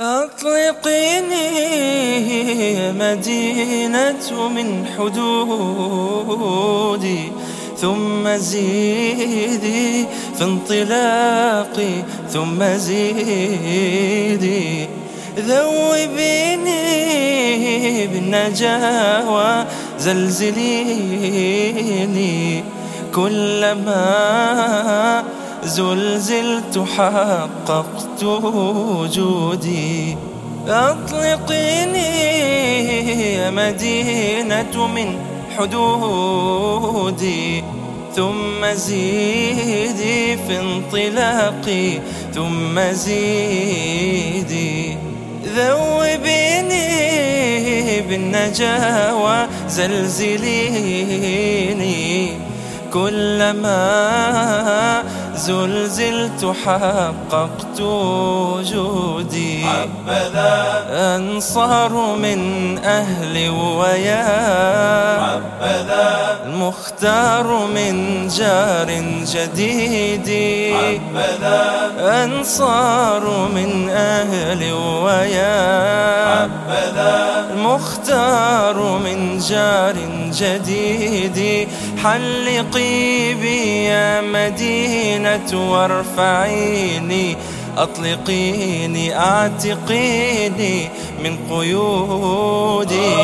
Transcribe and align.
أطلقيني 0.00 1.48
مدينة 2.92 4.48
من 4.48 4.86
حدودي 4.98 6.12
ثم 7.76 8.36
زيدي 8.36 10.06
في 10.38 10.44
انطلاقي 10.44 12.02
ثم 12.30 12.64
زيدي. 12.76 13.08
ذوبيني 15.38 16.76
بالنجاة 18.06 19.66
وزلزليني 19.98 20.64
كلما 23.14 24.00
زلزلت 25.64 26.84
حققت 26.96 28.24
وجودي. 28.24 30.16
أطلقيني 30.68 32.10
يا 33.34 33.50
مدينة 33.50 34.86
من 34.86 35.18
حدودي 35.58 37.64
ثم 38.16 38.66
زيدي 38.72 40.36
في 40.36 40.60
انطلاقي 40.60 41.98
ثم 42.34 42.80
زيدي. 42.92 44.96
ذوبيني 45.56 46.90
بالنجاة 48.00 49.46
وزلزليني. 49.66 50.50
كلما 52.92 53.80
زلزلت 55.40 56.52
حققت 56.64 57.80
وجودي. 57.80 59.64
حبذا. 59.64 60.84
أنصار 60.90 61.92
من 62.16 62.78
أهل 62.78 63.48
ويا. 63.50 64.24
حبذا. 65.20 66.38
المختار 66.46 67.66
من 67.66 68.28
جار 68.28 68.90
جديد. 69.24 70.28
حبذا. 70.74 71.64
أنصار 71.98 73.48
من 73.54 73.88
أهل 73.90 74.72
ويا. 74.72 76.42
حبذا. 76.42 77.19
المختار 77.70 78.98
من 78.98 79.38
جار 79.38 79.96
جديد. 80.32 81.68
حلقي 82.02 83.34
بي 83.34 83.84
يا 83.84 84.20
مدينة 84.20 85.70
وارفعيني 85.72 87.36
أطلقيني 87.78 89.16
أعتقيني 89.18 90.88
من 91.24 91.36
قيودي. 91.50 93.16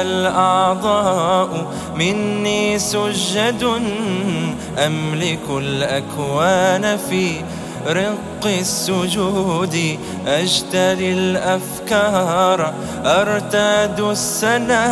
والأعضاء 0.00 1.66
مني 1.96 2.78
سجد 2.78 3.80
أملك 4.78 5.46
الأكوان 5.50 6.96
في 6.96 7.32
رق 7.86 8.44
السجود 8.44 9.98
أجتري 10.26 11.12
الأفكار 11.12 12.72
أرتاد 13.04 14.00
السنا 14.00 14.84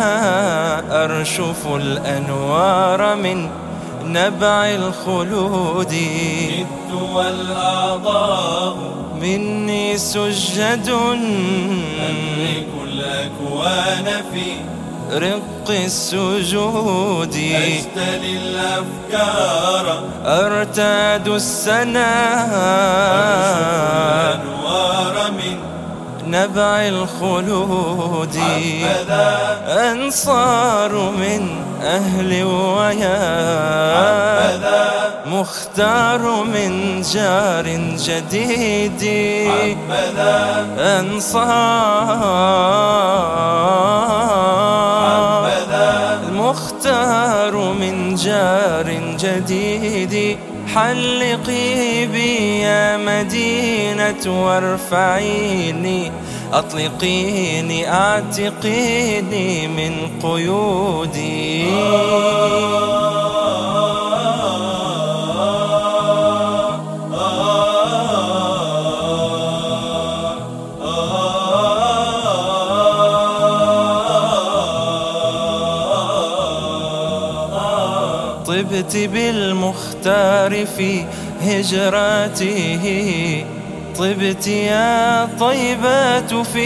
أرشف 1.03 1.67
الأنوار 1.75 3.15
من 3.15 3.49
نبع 4.05 4.65
الخلود. 4.65 5.91
جد 5.91 6.93
والأعضاء 7.13 8.77
مني 9.21 9.97
سجد 9.97 10.89
أملك 12.09 12.67
الأكوان 12.83 14.05
في 14.33 14.78
رق 15.11 15.69
السجود. 15.69 17.33
أجتلي 17.33 18.37
الأفكار 18.37 20.03
أرتاد 20.25 21.27
السنا. 21.27 22.13
أنوار 24.33 25.31
من 25.31 25.57
نبع 26.27 26.87
الخلود. 26.87 28.39
أنصار 29.67 30.93
من 30.93 31.63
أهل 31.83 32.43
ويا. 32.43 33.19
مختار 35.25 36.43
من 36.43 37.01
جار 37.01 37.67
جديد. 37.95 39.03
أنصار. 40.79 41.99
المختار 47.49 47.73
من 47.73 48.15
جار 48.15 49.15
جديد. 49.19 50.37
حلقي 50.75 52.07
بي 52.07 52.59
يا 52.59 52.97
مدينة 52.97 54.45
وارفعيني 54.45 56.11
أطلقيني 56.53 57.91
أعتقيني 57.91 59.67
من 59.67 59.93
قيودي. 60.23 61.65
طبت 78.49 78.97
بالمختار 78.97 80.65
في 80.65 81.05
هجراته. 81.41 82.83
طبت 83.97 84.47
يا 84.47 85.25
طيبات 85.39 86.33
في 86.33 86.65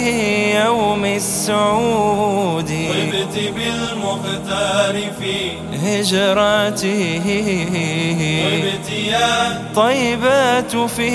يوم 0.65 1.05
السعود. 1.05 2.65
طبت 2.65 3.35
بالمختار 3.55 4.95
في 5.19 5.35
هجراته. 5.83 7.21
طبت 8.45 8.89
يا 8.91 9.61
طيبات 9.75 10.75
في 10.75 11.09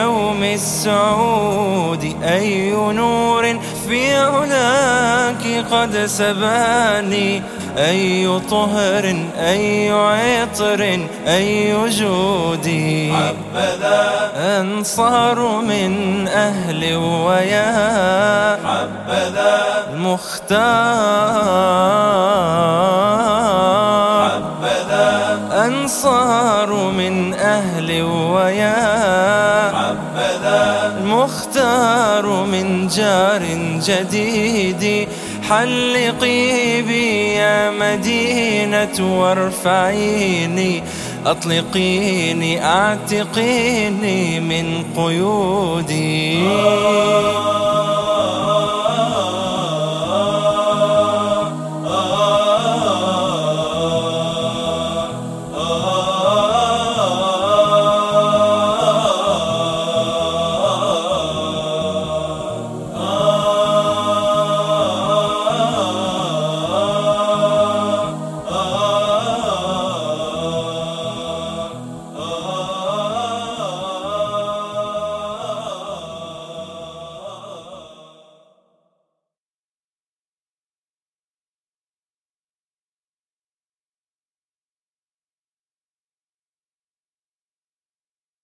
يوم 0.00 0.44
السعود. 0.44 2.16
أي 2.22 2.70
نور 2.70 3.58
في 3.88 4.14
علاك 4.14 5.64
قد 5.70 6.06
سباني. 6.06 7.42
أي 7.78 8.40
طهر 8.50 9.16
أي 9.38 9.90
عطر 9.90 11.06
أي 11.26 11.88
جودي 11.88 13.12
حبذا. 13.12 14.30
أنصار 14.36 15.38
من 15.60 16.28
أهل 16.28 16.94
ويا. 16.96 18.58
حبذا. 18.64 19.62
المختار. 19.92 20.54
حبذا. 24.30 25.38
أنصار 25.66 26.72
من 26.74 27.34
أهل 27.34 28.02
ويا. 28.02 28.74
حبذا. 29.74 30.94
المختار 31.00 32.26
من 32.26 32.88
جار 32.88 33.42
جديد. 33.80 35.08
حلقي 35.48 36.82
بي 36.82 37.34
يا 37.34 37.70
مدينة 37.70 39.18
وارفعيني 39.20 40.82
أطلقيني 41.26 42.64
أعتقيني 42.64 44.40
من 44.40 44.84
قيودي. 44.96 46.38